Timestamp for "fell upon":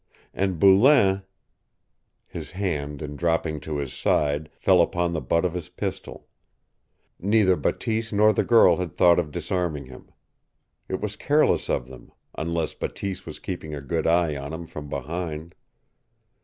4.55-5.13